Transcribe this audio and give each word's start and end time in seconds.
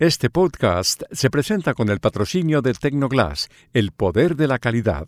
Este 0.00 0.28
podcast 0.30 1.02
se 1.12 1.28
presenta 1.28 1.74
con 1.74 1.90
el 1.90 2.00
patrocinio 2.00 2.62
de 2.62 2.72
Tecnoglass, 2.72 3.50
el 3.74 3.92
poder 3.92 4.34
de 4.34 4.48
la 4.48 4.58
calidad. 4.58 5.06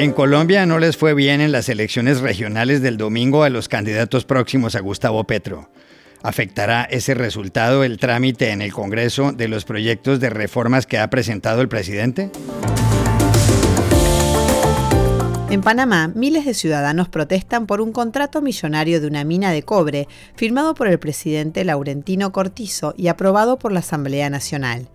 En 0.00 0.14
Colombia 0.14 0.64
no 0.64 0.78
les 0.78 0.96
fue 0.96 1.12
bien 1.12 1.42
en 1.42 1.52
las 1.52 1.68
elecciones 1.68 2.20
regionales 2.22 2.80
del 2.80 2.96
domingo 2.96 3.42
a 3.42 3.50
los 3.50 3.68
candidatos 3.68 4.24
próximos 4.24 4.74
a 4.74 4.80
Gustavo 4.80 5.24
Petro. 5.24 5.68
¿Afectará 6.22 6.84
ese 6.84 7.12
resultado 7.12 7.84
el 7.84 7.98
trámite 7.98 8.48
en 8.48 8.62
el 8.62 8.72
Congreso 8.72 9.32
de 9.32 9.46
los 9.46 9.66
proyectos 9.66 10.18
de 10.18 10.30
reformas 10.30 10.86
que 10.86 10.96
ha 10.96 11.10
presentado 11.10 11.60
el 11.60 11.68
presidente? 11.68 12.30
En 15.50 15.60
Panamá, 15.60 16.10
miles 16.14 16.46
de 16.46 16.54
ciudadanos 16.54 17.10
protestan 17.10 17.66
por 17.66 17.82
un 17.82 17.92
contrato 17.92 18.40
millonario 18.40 19.02
de 19.02 19.06
una 19.06 19.24
mina 19.24 19.52
de 19.52 19.64
cobre 19.64 20.08
firmado 20.34 20.72
por 20.72 20.88
el 20.88 20.98
presidente 20.98 21.62
Laurentino 21.62 22.32
Cortizo 22.32 22.94
y 22.96 23.08
aprobado 23.08 23.58
por 23.58 23.70
la 23.70 23.80
Asamblea 23.80 24.30
Nacional. 24.30 24.88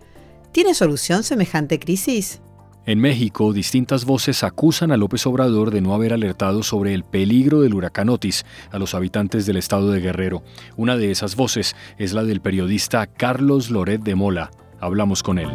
¿Tiene 0.52 0.74
solución 0.74 1.22
semejante 1.22 1.78
crisis? 1.78 2.42
En 2.88 3.00
México, 3.00 3.52
distintas 3.52 4.06
voces 4.06 4.44
acusan 4.44 4.92
a 4.92 4.98
López 4.98 5.26
Obrador 5.26 5.72
de 5.72 5.82
no 5.82 5.96
haber 5.96 6.14
alertado 6.14 6.62
sobre 6.62 6.94
el 6.94 7.04
peligro 7.04 7.62
del 7.62 7.74
huracán 7.74 8.10
Otis 8.10 8.46
a 8.70 8.78
los 8.78 8.94
habitantes 8.94 9.48
del 9.48 9.58
estado 9.58 9.90
de 9.90 10.02
Guerrero. 10.02 10.44
Una 10.78 10.96
de 10.96 11.10
esas 11.10 11.36
voces 11.36 11.76
es 11.98 12.14
la 12.14 12.24
del 12.24 12.42
periodista 12.42 13.08
Carlos 13.08 13.72
Loret 13.72 14.04
de 14.04 14.14
Mola. 14.14 14.52
Hablamos 14.80 15.24
con 15.24 15.40
él. 15.40 15.50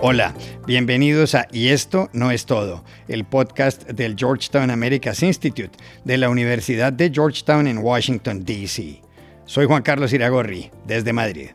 Hola, 0.00 0.34
bienvenidos 0.66 1.34
a 1.34 1.46
Y 1.52 1.68
esto 1.68 2.08
no 2.14 2.30
es 2.30 2.46
todo, 2.46 2.82
el 3.08 3.26
podcast 3.26 3.90
del 3.90 4.16
Georgetown 4.16 4.70
Americas 4.70 5.22
Institute 5.22 5.72
de 6.02 6.16
la 6.16 6.30
Universidad 6.30 6.94
de 6.94 7.10
Georgetown 7.10 7.66
en 7.66 7.76
Washington, 7.76 8.42
D.C. 8.42 9.02
Soy 9.44 9.66
Juan 9.66 9.82
Carlos 9.82 10.14
Iragorri, 10.14 10.70
desde 10.86 11.12
Madrid. 11.12 11.50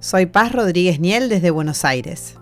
Soy 0.00 0.26
Paz 0.26 0.52
Rodríguez 0.52 1.00
Niel 1.00 1.28
desde 1.28 1.50
Buenos 1.50 1.84
Aires. 1.84 2.36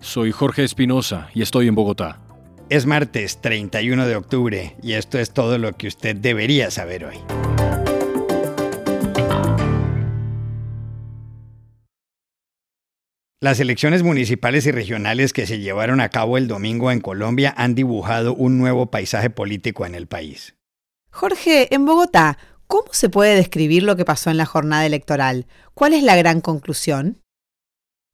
Soy 0.00 0.32
Jorge 0.32 0.64
Espinosa 0.64 1.28
y 1.34 1.42
estoy 1.42 1.68
en 1.68 1.76
Bogotá. 1.76 2.20
Es 2.68 2.84
martes 2.84 3.40
31 3.40 4.08
de 4.08 4.16
octubre 4.16 4.76
y 4.82 4.94
esto 4.94 5.20
es 5.20 5.30
todo 5.30 5.56
lo 5.58 5.72
que 5.74 5.86
usted 5.86 6.16
debería 6.16 6.68
saber 6.72 7.04
hoy. 7.04 7.18
Las 13.40 13.60
elecciones 13.60 14.02
municipales 14.02 14.66
y 14.66 14.72
regionales 14.72 15.32
que 15.32 15.46
se 15.46 15.60
llevaron 15.60 16.00
a 16.00 16.08
cabo 16.08 16.36
el 16.36 16.48
domingo 16.48 16.90
en 16.90 17.00
Colombia 17.00 17.54
han 17.56 17.76
dibujado 17.76 18.34
un 18.34 18.58
nuevo 18.58 18.90
paisaje 18.90 19.30
político 19.30 19.86
en 19.86 19.94
el 19.94 20.08
país. 20.08 20.56
Jorge, 21.10 21.72
en 21.72 21.86
Bogotá, 21.86 22.36
¿Cómo 22.66 22.88
se 22.90 23.08
puede 23.08 23.36
describir 23.36 23.84
lo 23.84 23.96
que 23.96 24.04
pasó 24.04 24.30
en 24.30 24.38
la 24.38 24.46
jornada 24.46 24.86
electoral? 24.86 25.46
¿Cuál 25.74 25.94
es 25.94 26.02
la 26.02 26.16
gran 26.16 26.40
conclusión? 26.40 27.22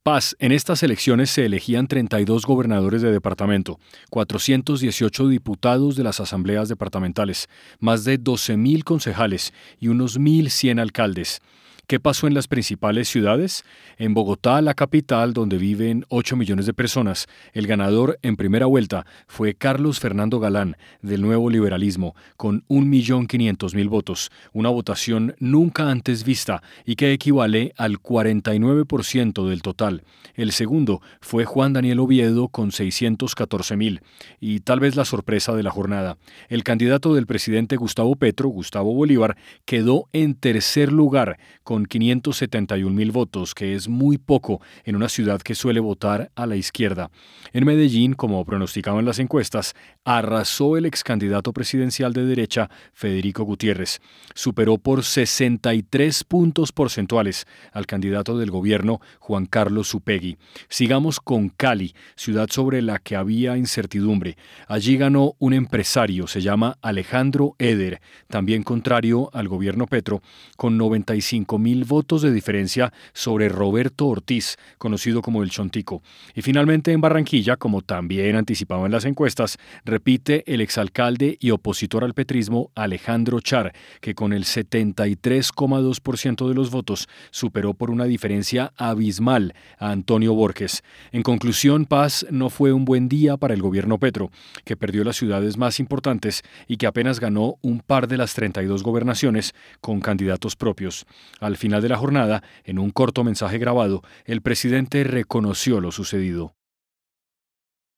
Paz, 0.03 0.35
en 0.39 0.51
estas 0.51 0.83
elecciones 0.83 1.29
se 1.29 1.45
elegían 1.45 1.87
32 1.87 2.45
gobernadores 2.45 3.01
de 3.01 3.11
departamento, 3.11 3.79
418 4.09 5.29
diputados 5.29 5.95
de 5.95 6.03
las 6.03 6.19
asambleas 6.19 6.67
departamentales, 6.67 7.47
más 7.79 8.03
de 8.03 8.19
12.000 8.19 8.83
concejales 8.83 9.53
y 9.79 9.87
unos 9.87 10.19
1.100 10.19 10.81
alcaldes. 10.81 11.39
¿Qué 11.85 11.99
pasó 11.99 12.27
en 12.27 12.33
las 12.33 12.47
principales 12.47 13.09
ciudades? 13.09 13.65
En 13.97 14.13
Bogotá, 14.13 14.61
la 14.61 14.73
capital, 14.73 15.33
donde 15.33 15.57
viven 15.57 16.05
8 16.07 16.37
millones 16.37 16.65
de 16.65 16.73
personas, 16.73 17.27
el 17.51 17.67
ganador 17.67 18.19
en 18.21 18.37
primera 18.37 18.67
vuelta 18.67 19.05
fue 19.27 19.53
Carlos 19.53 19.99
Fernando 19.99 20.39
Galán, 20.39 20.77
del 21.01 21.21
Nuevo 21.21 21.49
Liberalismo, 21.49 22.15
con 22.37 22.65
1.500.000 22.69 23.89
votos, 23.89 24.31
una 24.53 24.69
votación 24.69 25.35
nunca 25.39 25.91
antes 25.91 26.23
vista 26.23 26.63
y 26.85 26.95
que 26.95 27.11
equivale 27.11 27.73
al 27.77 27.99
49% 27.99 29.49
del 29.49 29.61
total. 29.61 30.03
El 30.35 30.53
segundo 30.53 31.01
fue 31.19 31.43
Juan 31.43 31.73
Daniel 31.73 31.99
Oviedo 31.99 32.47
con 32.47 32.71
614.000. 32.71 34.01
Y 34.39 34.61
tal 34.61 34.79
vez 34.79 34.95
la 34.95 35.03
sorpresa 35.03 35.53
de 35.53 35.63
la 35.63 35.71
jornada, 35.71 36.17
el 36.47 36.63
candidato 36.63 37.13
del 37.13 37.27
presidente 37.27 37.75
Gustavo 37.75 38.15
Petro, 38.15 38.47
Gustavo 38.47 38.93
Bolívar, 38.93 39.35
quedó 39.65 40.07
en 40.13 40.35
tercer 40.35 40.93
lugar 40.93 41.37
571 41.81 42.93
mil 42.93 43.11
votos, 43.11 43.53
que 43.53 43.75
es 43.75 43.87
muy 43.87 44.17
poco 44.17 44.61
en 44.83 44.95
una 44.95 45.09
ciudad 45.09 45.41
que 45.41 45.55
suele 45.55 45.79
votar 45.79 46.31
a 46.35 46.45
la 46.45 46.55
izquierda. 46.55 47.09
En 47.51 47.65
Medellín, 47.65 48.13
como 48.13 48.43
pronosticaban 48.45 49.05
las 49.05 49.19
encuestas, 49.19 49.75
arrasó 50.05 50.77
el 50.77 50.85
ex 50.85 51.03
candidato 51.03 51.53
presidencial 51.53 52.13
de 52.13 52.25
derecha, 52.25 52.69
Federico 52.93 53.43
Gutiérrez. 53.43 54.01
Superó 54.33 54.77
por 54.77 55.03
63 55.03 56.23
puntos 56.25 56.71
porcentuales 56.71 57.45
al 57.71 57.85
candidato 57.85 58.37
del 58.37 58.51
gobierno, 58.51 58.99
Juan 59.19 59.45
Carlos 59.45 59.89
Supegui. 59.89 60.37
Sigamos 60.69 61.19
con 61.19 61.49
Cali, 61.49 61.95
ciudad 62.15 62.49
sobre 62.49 62.81
la 62.81 62.99
que 62.99 63.15
había 63.15 63.57
incertidumbre. 63.57 64.37
Allí 64.67 64.97
ganó 64.97 65.35
un 65.39 65.53
empresario, 65.53 66.27
se 66.27 66.41
llama 66.41 66.77
Alejandro 66.81 67.55
Eder, 67.59 68.01
también 68.27 68.63
contrario 68.63 69.29
al 69.33 69.47
gobierno 69.47 69.87
Petro, 69.87 70.21
con 70.57 70.77
95 70.77 71.57
mil 71.57 71.85
votos 71.85 72.21
de 72.21 72.31
diferencia 72.31 72.91
sobre 73.13 73.49
Roberto 73.49 74.07
Ortiz, 74.07 74.57
conocido 74.77 75.21
como 75.21 75.43
el 75.43 75.49
Chontico. 75.49 76.01
Y 76.35 76.41
finalmente 76.41 76.91
en 76.91 77.01
Barranquilla, 77.01 77.55
como 77.55 77.81
también 77.81 78.35
anticipaban 78.35 78.91
las 78.91 79.05
encuestas, 79.05 79.57
repite 79.93 80.43
el 80.51 80.59
exalcalde 80.59 81.37
y 81.39 81.51
opositor 81.51 82.03
al 82.03 82.15
petrismo 82.15 82.71
Alejandro 82.73 83.39
Char, 83.41 83.73
que 84.01 84.15
con 84.15 84.33
el 84.33 84.43
73,2% 84.43 86.47
de 86.47 86.55
los 86.55 86.71
votos 86.71 87.07
superó 87.29 87.75
por 87.75 87.91
una 87.91 88.05
diferencia 88.05 88.73
abismal 88.75 89.53
a 89.77 89.91
Antonio 89.91 90.33
Borges. 90.33 90.83
En 91.11 91.21
conclusión, 91.21 91.85
Paz 91.85 92.25
no 92.31 92.49
fue 92.49 92.73
un 92.73 92.85
buen 92.85 93.07
día 93.07 93.37
para 93.37 93.53
el 93.53 93.61
gobierno 93.61 93.99
Petro, 93.99 94.31
que 94.65 94.75
perdió 94.75 95.03
las 95.03 95.17
ciudades 95.17 95.57
más 95.57 95.79
importantes 95.79 96.41
y 96.67 96.77
que 96.77 96.87
apenas 96.87 97.19
ganó 97.19 97.59
un 97.61 97.79
par 97.79 98.07
de 98.07 98.17
las 98.17 98.33
32 98.33 98.81
gobernaciones 98.81 99.53
con 99.79 99.99
candidatos 99.99 100.55
propios. 100.55 101.05
Al 101.39 101.55
final 101.55 101.83
de 101.83 101.89
la 101.89 101.97
jornada, 101.97 102.41
en 102.63 102.79
un 102.79 102.89
corto 102.89 103.23
mensaje 103.23 103.59
grabado, 103.59 104.01
el 104.25 104.41
presidente 104.41 105.03
reconoció 105.03 105.81
lo 105.81 105.91
sucedido. 105.91 106.55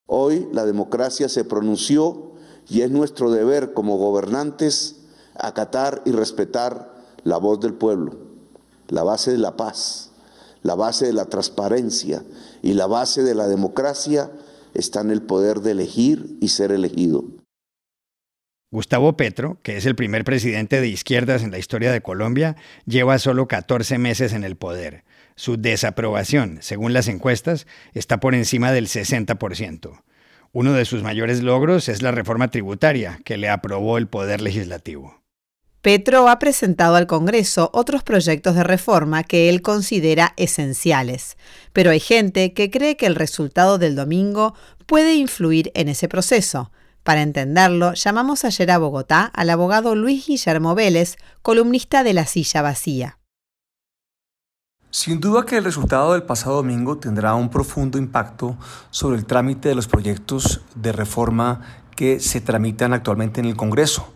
Hoy 0.08 0.48
la 0.52 0.66
democracia 0.66 1.30
se 1.30 1.44
pronunció 1.44 2.34
y 2.70 2.82
es 2.82 2.92
nuestro 2.92 3.32
deber 3.32 3.74
como 3.74 3.98
gobernantes 3.98 4.98
acatar 5.36 6.02
y 6.06 6.12
respetar 6.12 6.94
la 7.24 7.38
voz 7.38 7.60
del 7.60 7.74
pueblo, 7.74 8.18
la 8.88 9.04
base 9.04 9.32
de 9.32 9.40
la 9.40 9.58
paz, 9.58 10.12
la 10.62 10.76
base 10.76 11.08
de 11.08 11.14
la 11.14 11.26
transparencia 11.26 12.24
y 12.62 12.74
la 12.74 12.86
base 12.86 13.24
de 13.24 13.36
la 13.36 13.48
democracia 13.48 14.32
está 14.74 15.02
en 15.02 15.12
el 15.12 15.24
poder 15.24 15.62
de 15.62 15.72
elegir 15.72 16.38
y 16.40 16.50
ser 16.50 16.72
elegido. 16.72 17.24
Gustavo 18.72 19.16
Petro, 19.16 19.58
que 19.64 19.78
es 19.78 19.86
el 19.86 19.96
primer 19.96 20.24
presidente 20.26 20.82
de 20.82 20.88
izquierdas 20.88 21.44
en 21.44 21.52
la 21.52 21.60
historia 21.60 21.92
de 21.92 22.02
Colombia, 22.02 22.58
lleva 22.86 23.20
solo 23.20 23.48
14 23.48 23.98
meses 23.98 24.34
en 24.34 24.44
el 24.44 24.56
poder. 24.56 25.04
Su 25.38 25.58
desaprobación, 25.58 26.60
según 26.62 26.94
las 26.94 27.10
encuestas, 27.10 27.68
está 27.94 28.20
por 28.20 28.36
encima 28.36 28.72
del 28.72 28.88
60%. 28.88 30.02
Uno 30.54 30.72
de 30.72 30.86
sus 30.86 31.04
mayores 31.04 31.42
logros 31.42 31.90
es 31.90 32.02
la 32.02 32.12
reforma 32.12 32.48
tributaria, 32.48 33.20
que 33.26 33.36
le 33.36 33.50
aprobó 33.50 33.98
el 33.98 34.08
Poder 34.08 34.40
Legislativo. 34.40 35.22
Petro 35.82 36.30
ha 36.30 36.40
presentado 36.40 36.96
al 36.96 37.06
Congreso 37.06 37.70
otros 37.74 38.02
proyectos 38.02 38.56
de 38.56 38.64
reforma 38.64 39.24
que 39.24 39.50
él 39.50 39.62
considera 39.62 40.34
esenciales, 40.38 41.38
pero 41.74 41.92
hay 41.92 42.00
gente 42.00 42.54
que 42.54 42.72
cree 42.72 42.96
que 42.96 43.06
el 43.06 43.16
resultado 43.16 43.78
del 43.78 43.96
domingo 43.96 44.56
puede 44.88 45.16
influir 45.16 45.72
en 45.76 45.90
ese 45.90 46.08
proceso. 46.08 46.72
Para 47.04 47.22
entenderlo, 47.22 47.94
llamamos 47.94 48.46
ayer 48.46 48.72
a 48.72 48.78
Bogotá 48.78 49.26
al 49.26 49.50
abogado 49.50 49.94
Luis 49.94 50.26
Guillermo 50.26 50.74
Vélez, 50.74 51.18
columnista 51.42 52.04
de 52.04 52.14
La 52.14 52.26
Silla 52.26 52.62
Vacía. 52.62 53.20
Sin 54.98 55.20
duda 55.20 55.44
que 55.44 55.58
el 55.58 55.66
resultado 55.66 56.14
del 56.14 56.24
pasado 56.24 56.56
domingo 56.56 56.98
tendrá 56.98 57.36
un 57.36 57.50
profundo 57.50 57.98
impacto 57.98 58.56
sobre 58.92 59.18
el 59.18 59.26
trámite 59.26 59.68
de 59.68 59.76
los 59.76 59.90
proyectos 59.90 60.62
de 60.74 60.94
reforma 60.94 61.60
que 61.98 62.22
se 62.22 62.40
tramitan 62.40 62.94
actualmente 62.94 63.42
en 63.42 63.46
el 63.46 63.58
Congreso, 63.58 64.14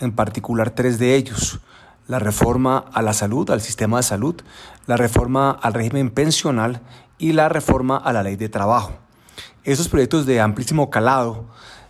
en 0.00 0.12
particular 0.12 0.70
tres 0.70 0.98
de 0.98 1.16
ellos. 1.16 1.60
La 2.06 2.18
reforma 2.18 2.78
a 2.94 3.02
la 3.02 3.12
salud, 3.12 3.50
al 3.50 3.60
sistema 3.60 3.98
de 3.98 4.04
salud, 4.04 4.36
la 4.86 4.96
reforma 4.96 5.50
al 5.50 5.74
régimen 5.74 6.08
pensional 6.08 6.80
y 7.18 7.32
la 7.34 7.50
reforma 7.50 7.98
a 7.98 8.14
la 8.14 8.22
ley 8.22 8.36
de 8.36 8.48
trabajo. 8.48 8.92
Esos 9.64 9.90
proyectos 9.90 10.24
de 10.24 10.40
amplísimo 10.40 10.88
calado 10.88 11.44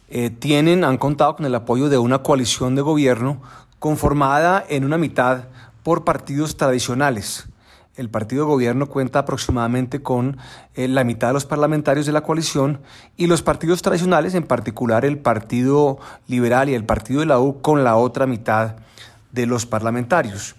eh, 0.09 0.31
tienen, 0.31 0.83
han 0.83 0.99
contado 0.99 1.37
con 1.37 1.47
el 1.47 1.55
apoyo 1.55 1.89
de 1.89 1.99
una 1.99 2.25
coalición 2.25 2.75
de 2.75 2.83
gobierno 2.83 3.41
conformada 3.79 4.65
en 4.69 4.85
una 4.85 4.99
mitad 4.99 5.44
por 5.85 6.03
partidos 6.03 6.56
tradicionales. 6.56 7.47
El 7.94 8.09
partido 8.09 8.44
de 8.44 8.50
gobierno 8.50 8.87
cuenta 8.87 9.19
aproximadamente 9.19 10.03
con 10.03 10.39
eh, 10.75 10.89
la 10.89 11.05
mitad 11.05 11.29
de 11.29 11.35
los 11.35 11.44
parlamentarios 11.44 12.06
de 12.06 12.12
la 12.12 12.23
coalición 12.23 12.81
y 13.19 13.27
los 13.27 13.43
partidos 13.43 13.83
tradicionales, 13.83 14.35
en 14.35 14.44
particular 14.44 15.05
el 15.05 15.19
Partido 15.19 15.99
Liberal 16.27 16.71
y 16.71 16.75
el 16.75 16.87
Partido 16.87 17.21
de 17.21 17.27
la 17.27 17.39
U, 17.39 17.61
con 17.61 17.85
la 17.85 17.97
otra 17.97 18.27
mitad 18.27 18.77
de 19.31 19.44
los 19.44 19.67
parlamentarios. 19.67 20.55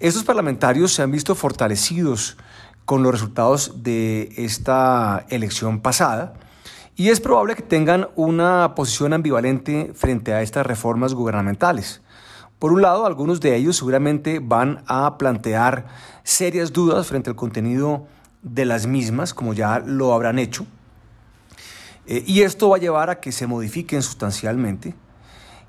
Estos 0.00 0.24
parlamentarios 0.24 0.92
se 0.92 1.02
han 1.02 1.12
visto 1.12 1.36
fortalecidos 1.36 2.36
con 2.84 3.02
los 3.02 3.12
resultados 3.12 3.84
de 3.84 4.32
esta 4.36 5.26
elección 5.28 5.80
pasada 5.80 6.34
y 6.96 7.10
es 7.10 7.20
probable 7.20 7.54
que 7.54 7.62
tengan 7.62 8.08
una 8.16 8.74
posición 8.74 9.12
ambivalente 9.12 9.92
frente 9.94 10.32
a 10.32 10.42
estas 10.42 10.66
reformas 10.66 11.14
gubernamentales. 11.14 12.02
Por 12.58 12.72
un 12.72 12.82
lado, 12.82 13.06
algunos 13.06 13.40
de 13.40 13.56
ellos 13.56 13.76
seguramente 13.76 14.38
van 14.38 14.82
a 14.86 15.18
plantear 15.18 15.86
serias 16.22 16.72
dudas 16.72 17.06
frente 17.06 17.30
al 17.30 17.36
contenido 17.36 18.06
de 18.42 18.64
las 18.64 18.86
mismas, 18.86 19.34
como 19.34 19.54
ya 19.54 19.80
lo 19.80 20.12
habrán 20.12 20.38
hecho, 20.38 20.66
eh, 22.06 22.22
y 22.26 22.42
esto 22.42 22.68
va 22.68 22.76
a 22.76 22.80
llevar 22.80 23.10
a 23.10 23.20
que 23.20 23.32
se 23.32 23.46
modifiquen 23.46 24.02
sustancialmente. 24.02 24.94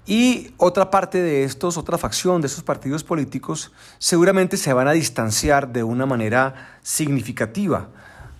Y 0.05 0.53
otra 0.57 0.91
parte 0.91 1.21
de 1.21 1.43
estos, 1.43 1.77
otra 1.77 1.97
facción 1.97 2.41
de 2.41 2.47
estos 2.47 2.63
partidos 2.63 3.03
políticos, 3.03 3.71
seguramente 3.97 4.55
se 4.55 4.71
van 4.71 4.87
a 4.87 4.91
distanciar 4.91 5.69
de 5.69 5.83
una 5.83 6.05
manera 6.05 6.77
significativa 6.83 7.89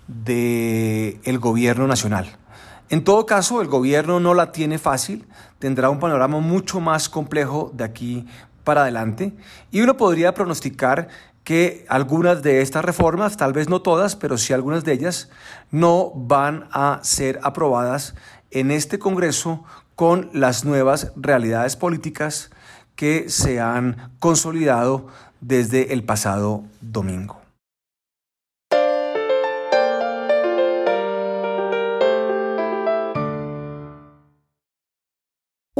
del 0.06 1.38
gobierno 1.40 1.88
nacional. 1.88 2.36
En 2.88 3.02
todo 3.02 3.26
caso, 3.26 3.60
el 3.62 3.66
gobierno 3.66 4.20
no 4.20 4.34
la 4.34 4.52
tiene 4.52 4.78
fácil, 4.78 5.26
tendrá 5.58 5.90
un 5.90 5.98
panorama 5.98 6.40
mucho 6.40 6.80
más 6.80 7.08
complejo 7.08 7.70
de 7.74 7.84
aquí 7.84 8.26
para 8.64 8.82
adelante 8.82 9.32
y 9.70 9.80
uno 9.80 9.96
podría 9.96 10.34
pronosticar 10.34 11.08
que 11.44 11.86
algunas 11.88 12.42
de 12.42 12.60
estas 12.60 12.84
reformas, 12.84 13.36
tal 13.36 13.52
vez 13.52 13.68
no 13.68 13.80
todas, 13.80 14.16
pero 14.16 14.36
sí 14.36 14.52
algunas 14.52 14.84
de 14.84 14.92
ellas, 14.92 15.30
no 15.70 16.10
van 16.14 16.68
a 16.72 16.98
ser 17.02 17.38
aprobadas 17.44 18.16
en 18.50 18.72
este 18.72 18.98
Congreso 18.98 19.62
con 19.94 20.28
las 20.32 20.64
nuevas 20.64 21.12
realidades 21.14 21.76
políticas 21.76 22.50
que 22.96 23.28
se 23.28 23.60
han 23.60 24.10
consolidado 24.18 25.06
desde 25.40 25.92
el 25.92 26.02
pasado 26.02 26.64
domingo. 26.80 27.45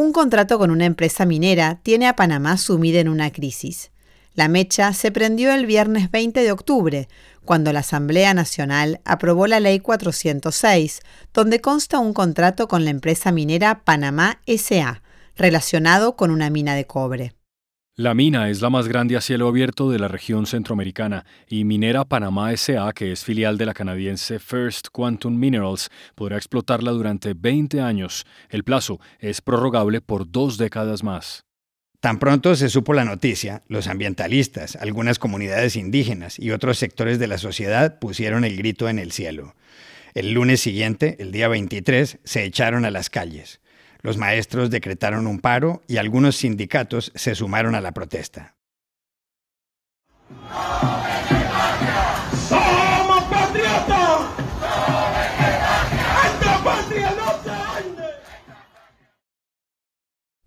Un 0.07 0.13
contrato 0.13 0.57
con 0.57 0.71
una 0.71 0.85
empresa 0.85 1.27
minera 1.27 1.81
tiene 1.83 2.07
a 2.07 2.15
Panamá 2.15 2.59
sumida 2.59 3.01
en 3.01 3.09
una 3.09 3.33
crisis. 3.33 3.91
La 4.35 4.47
mecha 4.47 4.93
se 4.93 5.11
prendió 5.11 5.53
el 5.53 5.67
viernes 5.67 6.13
20 6.13 6.45
de 6.45 6.53
octubre, 6.53 7.09
cuando 7.45 7.73
la 7.73 7.81
Asamblea 7.81 8.33
Nacional 8.33 9.01
aprobó 9.05 9.49
la 9.49 9.59
Ley 9.59 9.81
406, 9.81 11.01
donde 11.35 11.61
consta 11.61 11.99
un 11.99 12.13
contrato 12.13 12.69
con 12.69 12.85
la 12.85 12.91
empresa 12.91 13.33
minera 13.33 13.83
Panamá 13.83 14.41
SA, 14.47 15.03
relacionado 15.35 16.15
con 16.15 16.31
una 16.31 16.51
mina 16.51 16.77
de 16.77 16.87
cobre. 16.87 17.35
La 17.99 18.13
mina 18.13 18.51
es 18.51 18.61
la 18.61 18.69
más 18.69 18.89
grande 18.89 19.17
a 19.17 19.23
cielo 19.23 19.49
abierto 19.49 19.91
de 19.91 19.99
la 19.99 20.07
región 20.07 20.45
centroamericana 20.45 21.25
y 21.49 21.65
Minera 21.65 22.05
Panamá 22.05 22.55
SA, 22.55 22.93
que 22.93 23.11
es 23.11 23.25
filial 23.25 23.57
de 23.57 23.65
la 23.65 23.73
canadiense 23.73 24.39
First 24.39 24.89
Quantum 24.93 25.35
Minerals, 25.35 25.89
podrá 26.15 26.37
explotarla 26.37 26.91
durante 26.91 27.33
20 27.33 27.81
años. 27.81 28.27
El 28.51 28.65
plazo 28.65 29.01
es 29.19 29.41
prorrogable 29.41 30.03
por 30.03 30.31
dos 30.31 30.59
décadas 30.59 31.03
más. 31.03 31.47
Tan 32.01 32.19
pronto 32.19 32.55
se 32.55 32.69
supo 32.69 32.93
la 32.93 33.07
noticia, 33.07 33.63
los 33.67 33.87
ambientalistas, 33.87 34.77
algunas 34.77 35.19
comunidades 35.19 35.75
indígenas 35.75 36.39
y 36.39 36.51
otros 36.51 36.77
sectores 36.77 37.19
de 37.19 37.29
la 37.29 37.39
sociedad 37.39 37.99
pusieron 37.99 38.45
el 38.45 38.59
grito 38.59 38.91
en 38.91 38.99
el 38.99 39.11
cielo. 39.11 39.55
El 40.13 40.33
lunes 40.33 40.61
siguiente, 40.61 41.17
el 41.19 41.33
día 41.33 41.49
23, 41.49 42.19
se 42.25 42.45
echaron 42.45 42.85
a 42.85 42.91
las 42.91 43.09
calles. 43.09 43.63
Los 44.07 44.19
maestros 44.19 44.71
decretaron 44.71 45.27
un 45.27 45.41
paro 45.41 45.83
y 45.89 45.97
algunos 45.97 46.37
sindicatos 46.37 47.11
se 47.17 47.35
sumaron 47.35 47.75
a 47.75 47.81
la 47.81 47.91
protesta. 47.91 48.56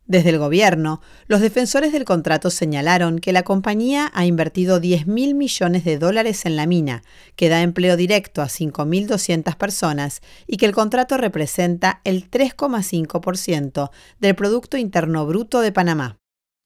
Desde 0.09 0.31
el 0.31 0.39
gobierno, 0.39 1.01
los 1.27 1.39
defensores 1.39 1.93
del 1.93 2.03
contrato 2.03 2.49
señalaron 2.49 3.19
que 3.19 3.31
la 3.31 3.43
compañía 3.43 4.09
ha 4.15 4.25
invertido 4.25 4.79
10 4.79 5.05
mil 5.05 5.35
millones 5.35 5.85
de 5.85 5.99
dólares 5.99 6.47
en 6.47 6.55
la 6.55 6.65
mina, 6.65 7.03
que 7.35 7.47
da 7.47 7.61
empleo 7.61 7.95
directo 7.95 8.41
a 8.41 8.47
5.200 8.47 9.55
personas 9.55 10.21
y 10.47 10.57
que 10.57 10.65
el 10.65 10.71
contrato 10.71 11.15
representa 11.17 12.01
el 12.05 12.27
3,5% 12.27 13.91
del 14.19 14.33
Producto 14.33 14.77
Interno 14.77 15.27
Bruto 15.27 15.61
de 15.61 15.71
Panamá. 15.71 16.17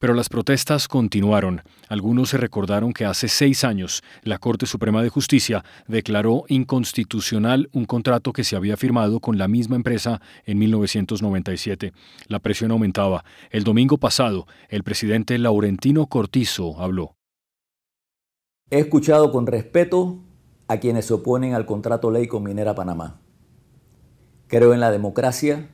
Pero 0.04 0.16
las 0.16 0.28
protestas 0.28 0.90
continuaron. 0.90 1.62
Algunos 1.88 2.32
se 2.32 2.38
recordaron 2.38 2.92
que 2.92 3.06
hace 3.06 3.30
seis 3.30 3.64
años 3.64 4.04
la 4.24 4.38
Corte 4.38 4.66
Suprema 4.66 5.02
de 5.02 5.08
Justicia 5.08 5.64
declaró 5.88 6.44
inconstitucional 6.50 7.70
un 7.72 7.86
contrato 7.86 8.34
que 8.34 8.44
se 8.44 8.58
había 8.58 8.76
firmado 8.76 9.22
con 9.22 9.38
la 9.38 9.48
misma 9.48 9.78
empresa 9.78 10.20
en 10.46 10.60
1997. 10.60 11.94
La 12.28 12.40
presión 12.40 12.72
aumentaba. 12.72 13.24
El 13.50 13.64
domingo 13.64 13.98
pasado, 13.98 14.46
el 14.68 14.84
presidente 14.84 15.38
Laurentino 15.38 16.08
Cortizo 16.08 16.82
habló. 16.82 17.16
He 18.72 18.80
escuchado 18.80 19.32
con 19.32 19.48
respeto 19.48 20.20
a 20.68 20.82
quienes 20.82 21.06
se 21.06 21.14
oponen 21.14 21.54
al 21.54 21.66
contrato 21.66 22.12
ley 22.12 22.28
con 22.28 22.44
Minera 22.44 22.76
Panamá. 22.76 23.22
Creo 24.48 24.74
en 24.74 24.82
la 24.82 24.92
democracia 24.92 25.70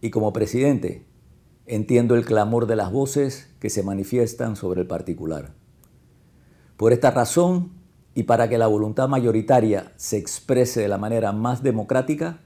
y 0.00 0.08
como 0.08 0.32
presidente 0.32 1.05
Entiendo 1.66 2.14
el 2.14 2.24
clamor 2.24 2.66
de 2.66 2.76
las 2.76 2.92
voces 2.92 3.52
que 3.58 3.70
se 3.70 3.82
manifiestan 3.82 4.54
sobre 4.54 4.82
el 4.82 4.86
particular. 4.86 5.52
Por 6.76 6.92
esta 6.92 7.10
razón, 7.10 7.72
y 8.14 8.22
para 8.22 8.48
que 8.48 8.56
la 8.56 8.66
voluntad 8.66 9.08
mayoritaria 9.08 9.92
se 9.96 10.16
exprese 10.16 10.80
de 10.80 10.88
la 10.88 10.96
manera 10.96 11.32
más 11.32 11.62
democrática, 11.62 12.40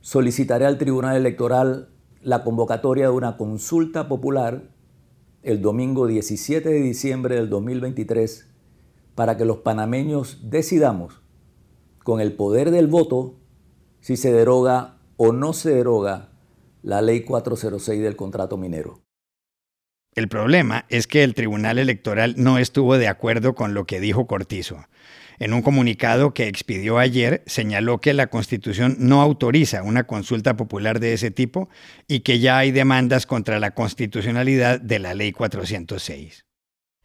solicitaré 0.00 0.66
al 0.66 0.78
Tribunal 0.78 1.16
Electoral 1.16 1.88
la 2.20 2.44
convocatoria 2.44 3.06
de 3.06 3.10
una 3.10 3.36
consulta 3.36 4.08
popular 4.08 4.74
el 5.42 5.60
domingo 5.60 6.06
17 6.06 6.68
de 6.68 6.80
diciembre 6.80 7.36
del 7.36 7.50
2023 7.50 8.48
para 9.14 9.36
que 9.36 9.44
los 9.44 9.58
panameños 9.58 10.40
decidamos 10.50 11.20
con 12.02 12.20
el 12.20 12.34
poder 12.34 12.70
del 12.70 12.86
voto 12.86 13.36
si 14.00 14.16
se 14.16 14.32
deroga 14.32 14.98
o 15.16 15.32
no 15.32 15.52
se 15.52 15.70
deroga 15.70 16.33
la 16.84 17.00
ley 17.00 17.22
406 17.22 18.02
del 18.02 18.14
contrato 18.14 18.58
minero. 18.58 19.02
El 20.14 20.28
problema 20.28 20.84
es 20.90 21.06
que 21.06 21.24
el 21.24 21.34
Tribunal 21.34 21.78
Electoral 21.78 22.34
no 22.36 22.58
estuvo 22.58 22.98
de 22.98 23.08
acuerdo 23.08 23.54
con 23.54 23.74
lo 23.74 23.86
que 23.86 24.00
dijo 24.00 24.26
Cortizo. 24.26 24.84
En 25.38 25.54
un 25.54 25.62
comunicado 25.62 26.34
que 26.34 26.46
expidió 26.46 26.98
ayer, 26.98 27.42
señaló 27.46 28.00
que 28.00 28.12
la 28.12 28.28
Constitución 28.28 28.96
no 29.00 29.22
autoriza 29.22 29.82
una 29.82 30.06
consulta 30.06 30.56
popular 30.56 31.00
de 31.00 31.14
ese 31.14 31.32
tipo 31.32 31.68
y 32.06 32.20
que 32.20 32.38
ya 32.38 32.58
hay 32.58 32.70
demandas 32.70 33.26
contra 33.26 33.58
la 33.58 33.72
constitucionalidad 33.72 34.78
de 34.78 34.98
la 35.00 35.14
Ley 35.14 35.32
406. 35.32 36.44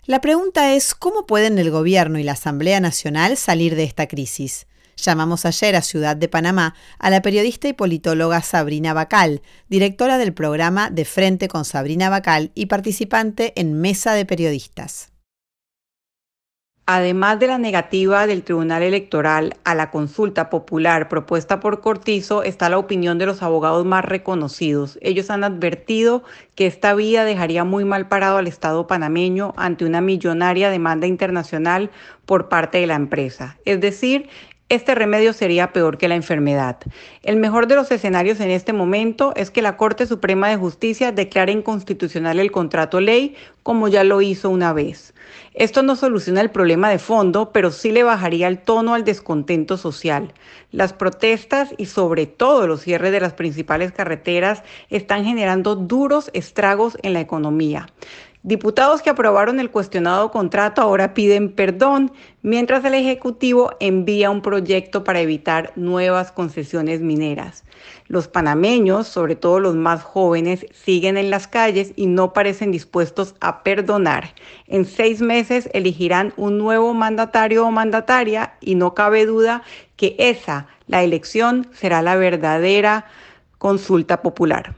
La 0.05 0.21
pregunta 0.21 0.75
es, 0.75 0.93
¿cómo 0.93 1.25
pueden 1.25 1.57
el 1.57 1.71
Gobierno 1.71 2.19
y 2.19 2.23
la 2.23 2.33
Asamblea 2.33 2.79
Nacional 2.81 3.37
salir 3.37 3.75
de 3.75 3.85
esta 3.85 4.07
crisis? 4.07 4.67
Llamamos 5.01 5.45
ayer 5.45 5.75
a 5.75 5.81
Ciudad 5.81 6.15
de 6.15 6.27
Panamá 6.27 6.75
a 6.97 7.09
la 7.09 7.21
periodista 7.21 7.67
y 7.67 7.73
politóloga 7.73 8.41
Sabrina 8.41 8.93
Bacal, 8.93 9.41
directora 9.69 10.17
del 10.17 10.33
programa 10.33 10.89
De 10.89 11.05
Frente 11.05 11.47
con 11.47 11.65
Sabrina 11.65 12.09
Bacal 12.09 12.51
y 12.55 12.65
participante 12.65 13.53
en 13.55 13.79
Mesa 13.79 14.13
de 14.13 14.25
Periodistas. 14.25 15.11
Además 16.91 17.39
de 17.39 17.45
la 17.45 17.59
negativa 17.59 18.25
del 18.25 18.41
Tribunal 18.41 18.81
Electoral 18.81 19.57
a 19.63 19.75
la 19.75 19.91
consulta 19.91 20.49
popular 20.49 21.07
propuesta 21.07 21.59
por 21.59 21.81
Cortizo, 21.81 22.41
está 22.41 22.67
la 22.67 22.79
opinión 22.79 23.19
de 23.19 23.27
los 23.27 23.43
abogados 23.43 23.85
más 23.85 24.03
reconocidos. 24.03 24.97
Ellos 25.03 25.29
han 25.29 25.43
advertido 25.43 26.23
que 26.55 26.65
esta 26.65 26.95
vía 26.95 27.25
dejaría 27.25 27.63
muy 27.63 27.85
mal 27.85 28.07
parado 28.07 28.37
al 28.37 28.47
Estado 28.47 28.87
panameño 28.87 29.53
ante 29.55 29.85
una 29.85 30.01
millonaria 30.01 30.71
demanda 30.71 31.05
internacional 31.05 31.91
por 32.25 32.49
parte 32.49 32.79
de 32.79 32.87
la 32.87 32.95
empresa. 32.95 33.59
Es 33.65 33.79
decir, 33.79 34.27
este 34.69 34.93
remedio 34.93 35.33
sería 35.33 35.73
peor 35.73 35.97
que 35.97 36.07
la 36.07 36.15
enfermedad. 36.15 36.77
El 37.23 37.37
mejor 37.37 37.67
de 37.67 37.75
los 37.75 37.91
escenarios 37.91 38.39
en 38.39 38.51
este 38.51 38.71
momento 38.71 39.33
es 39.35 39.49
que 39.49 39.63
la 39.63 39.77
Corte 39.77 40.05
Suprema 40.05 40.47
de 40.47 40.57
Justicia 40.57 41.11
declare 41.11 41.51
inconstitucional 41.51 42.39
el 42.39 42.51
contrato 42.51 43.01
ley, 43.01 43.35
como 43.63 43.87
ya 43.87 44.03
lo 44.03 44.21
hizo 44.21 44.49
una 44.49 44.71
vez. 44.71 45.13
Esto 45.53 45.83
no 45.83 45.95
soluciona 45.95 46.41
el 46.41 46.51
problema 46.51 46.89
de 46.89 46.99
fondo, 46.99 47.51
pero 47.51 47.71
sí 47.71 47.91
le 47.91 48.03
bajaría 48.03 48.47
el 48.47 48.59
tono 48.59 48.93
al 48.93 49.03
descontento 49.03 49.77
social. 49.77 50.33
Las 50.71 50.93
protestas 50.93 51.73
y 51.77 51.87
sobre 51.87 52.27
todo 52.27 52.67
los 52.67 52.81
cierres 52.81 53.11
de 53.11 53.19
las 53.19 53.33
principales 53.33 53.91
carreteras 53.91 54.63
están 54.89 55.25
generando 55.25 55.75
duros 55.75 56.29
estragos 56.33 56.97
en 57.01 57.13
la 57.13 57.21
economía. 57.21 57.87
Diputados 58.41 59.01
que 59.01 59.09
aprobaron 59.09 59.59
el 59.59 59.69
cuestionado 59.69 60.31
contrato 60.31 60.81
ahora 60.81 61.13
piden 61.13 61.51
perdón, 61.51 62.13
mientras 62.41 62.85
el 62.85 62.93
Ejecutivo 62.93 63.71
envía 63.81 64.29
un 64.29 64.41
proyecto 64.41 65.03
para 65.03 65.19
evitar 65.19 65.73
nuevas 65.75 66.31
concesiones 66.31 67.01
mineras. 67.01 67.65
Los 68.07 68.29
panameños, 68.29 69.07
sobre 69.09 69.35
todo 69.35 69.59
los 69.59 69.75
más 69.75 70.03
jóvenes, 70.03 70.65
siguen 70.71 71.17
en 71.17 71.29
las 71.29 71.49
calles 71.49 71.91
y 71.97 72.05
no 72.05 72.31
parecen 72.31 72.71
dispuestos 72.71 73.35
a 73.41 73.61
perdonar. 73.61 74.33
En 74.67 74.85
seis 74.85 75.21
meses 75.21 75.69
elegirán 75.73 76.33
un 76.37 76.57
nuevo 76.57 76.93
mandatario 76.93 77.67
o 77.67 77.71
mandataria 77.71 78.53
y 78.61 78.75
no 78.75 78.93
cabe 78.93 79.25
duda 79.25 79.63
que 79.97 80.15
esa, 80.17 80.67
la 80.87 81.03
elección, 81.03 81.67
será 81.73 82.01
la 82.01 82.15
verdadera 82.15 83.05
consulta 83.57 84.21
popular. 84.21 84.77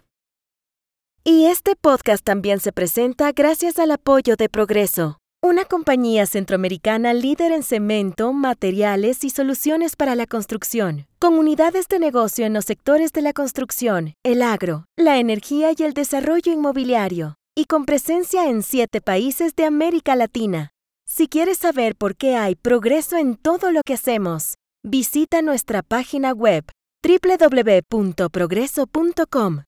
Y 1.23 1.45
este 1.45 1.75
podcast 1.75 2.23
también 2.23 2.59
se 2.59 2.71
presenta 2.71 3.31
gracias 3.31 3.77
al 3.77 3.91
apoyo 3.91 4.35
de 4.35 4.49
Progreso, 4.49 5.19
una 5.43 5.65
compañía 5.65 6.25
centroamericana 6.25 7.13
líder 7.13 7.51
en 7.51 7.61
cemento, 7.61 8.33
materiales 8.33 9.23
y 9.23 9.29
soluciones 9.29 9.95
para 9.95 10.15
la 10.15 10.25
construcción, 10.25 11.05
con 11.19 11.35
unidades 11.35 11.87
de 11.87 11.99
negocio 11.99 12.47
en 12.47 12.53
los 12.53 12.65
sectores 12.65 13.13
de 13.13 13.21
la 13.21 13.33
construcción, 13.33 14.15
el 14.23 14.41
agro, 14.41 14.85
la 14.97 15.19
energía 15.19 15.73
y 15.77 15.83
el 15.83 15.93
desarrollo 15.93 16.51
inmobiliario, 16.51 17.35
y 17.55 17.65
con 17.65 17.85
presencia 17.85 18.49
en 18.49 18.63
siete 18.63 18.99
países 18.99 19.55
de 19.55 19.65
América 19.65 20.15
Latina. 20.15 20.71
Si 21.05 21.27
quieres 21.27 21.59
saber 21.59 21.95
por 21.95 22.15
qué 22.15 22.35
hay 22.35 22.55
progreso 22.55 23.17
en 23.17 23.35
todo 23.35 23.71
lo 23.71 23.81
que 23.85 23.93
hacemos, 23.93 24.55
visita 24.83 25.43
nuestra 25.43 25.83
página 25.83 26.31
web 26.31 26.65
www.progreso.com. 27.03 29.61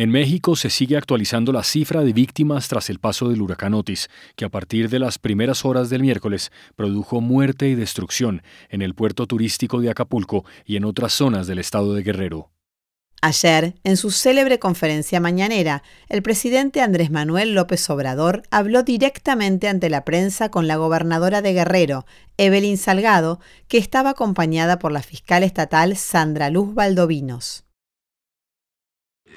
En 0.00 0.08
México 0.08 0.56
se 0.56 0.70
sigue 0.70 0.96
actualizando 0.96 1.52
la 1.52 1.62
cifra 1.62 2.00
de 2.00 2.14
víctimas 2.14 2.68
tras 2.68 2.88
el 2.88 3.00
paso 3.00 3.28
del 3.28 3.42
huracán 3.42 3.74
Otis, 3.74 4.08
que 4.34 4.46
a 4.46 4.48
partir 4.48 4.88
de 4.88 4.98
las 4.98 5.18
primeras 5.18 5.66
horas 5.66 5.90
del 5.90 6.00
miércoles 6.00 6.52
produjo 6.74 7.20
muerte 7.20 7.68
y 7.68 7.74
destrucción 7.74 8.42
en 8.70 8.80
el 8.80 8.94
puerto 8.94 9.26
turístico 9.26 9.78
de 9.78 9.90
Acapulco 9.90 10.46
y 10.64 10.76
en 10.76 10.86
otras 10.86 11.12
zonas 11.12 11.46
del 11.46 11.58
estado 11.58 11.92
de 11.92 12.02
Guerrero. 12.02 12.50
Ayer, 13.20 13.74
en 13.84 13.98
su 13.98 14.10
célebre 14.10 14.58
conferencia 14.58 15.20
mañanera, 15.20 15.82
el 16.08 16.22
presidente 16.22 16.80
Andrés 16.80 17.10
Manuel 17.10 17.54
López 17.54 17.90
Obrador 17.90 18.44
habló 18.50 18.82
directamente 18.82 19.68
ante 19.68 19.90
la 19.90 20.06
prensa 20.06 20.50
con 20.50 20.66
la 20.66 20.76
gobernadora 20.76 21.42
de 21.42 21.52
Guerrero, 21.52 22.06
Evelyn 22.38 22.78
Salgado, 22.78 23.38
que 23.68 23.76
estaba 23.76 24.08
acompañada 24.08 24.78
por 24.78 24.92
la 24.92 25.02
fiscal 25.02 25.42
estatal 25.42 25.94
Sandra 25.98 26.48
Luz 26.48 26.72
Valdovinos. 26.74 27.66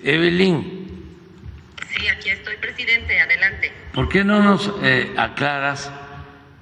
Evelyn. 0.04 0.84
Sí, 1.90 2.08
aquí 2.08 2.30
estoy, 2.30 2.56
presidente. 2.58 3.20
Adelante. 3.20 3.72
¿Por 3.94 4.10
qué 4.10 4.24
no 4.24 4.42
nos 4.42 4.72
eh, 4.82 5.14
aclaras 5.18 5.92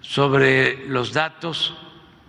sobre 0.01 0.87
los 0.87 1.13
datos 1.13 1.77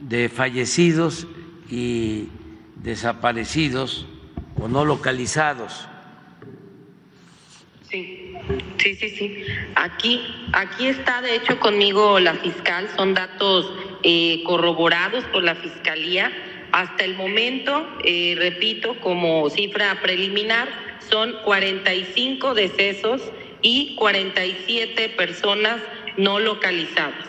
de 0.01 0.29
fallecidos 0.29 1.27
y 1.69 2.29
desaparecidos 2.77 4.07
o 4.61 4.69
no 4.69 4.85
localizados? 4.85 5.89
Sí, 7.91 8.35
sí, 8.79 8.95
sí, 8.95 9.09
sí. 9.11 9.45
Aquí, 9.75 10.49
aquí 10.53 10.87
está, 10.87 11.21
de 11.21 11.37
hecho, 11.37 11.59
conmigo 11.61 12.19
la 12.21 12.35
fiscal. 12.35 12.89
Son 12.97 13.13
datos 13.13 13.71
eh, 14.03 14.43
corroborados 14.47 15.25
por 15.25 15.43
la 15.43 15.55
fiscalía. 15.55 16.33
Hasta 16.73 17.05
el 17.05 17.17
momento, 17.17 17.87
eh, 18.03 18.35
repito, 18.39 18.99
como 19.01 19.51
cifra 19.51 20.01
preliminar, 20.01 20.69
son 21.11 21.35
45 21.45 22.55
decesos 22.55 23.23
y 23.61 23.97
47 23.97 25.11
personas 25.11 25.81
no 26.17 26.39
localizadas. 26.41 27.29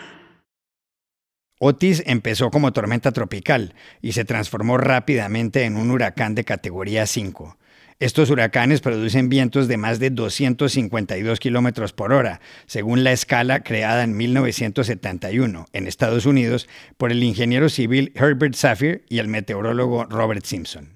Otis 1.60 2.02
empezó 2.06 2.50
como 2.50 2.72
tormenta 2.72 3.12
tropical 3.12 3.74
y 4.02 4.12
se 4.12 4.24
transformó 4.24 4.76
rápidamente 4.76 5.64
en 5.64 5.76
un 5.76 5.90
huracán 5.90 6.34
de 6.34 6.44
categoría 6.44 7.06
5. 7.06 7.56
Estos 8.00 8.28
huracanes 8.28 8.80
producen 8.80 9.28
vientos 9.28 9.68
de 9.68 9.76
más 9.76 10.00
de 10.00 10.10
252 10.10 11.38
kilómetros 11.38 11.92
por 11.92 12.12
hora, 12.12 12.40
según 12.66 13.04
la 13.04 13.12
escala 13.12 13.62
creada 13.62 14.02
en 14.02 14.16
1971 14.16 15.66
en 15.72 15.86
Estados 15.86 16.26
Unidos 16.26 16.68
por 16.96 17.12
el 17.12 17.22
ingeniero 17.22 17.68
civil 17.68 18.12
Herbert 18.16 18.56
Safier 18.56 19.04
y 19.08 19.20
el 19.20 19.28
meteorólogo 19.28 20.06
Robert 20.06 20.44
Simpson. 20.44 20.93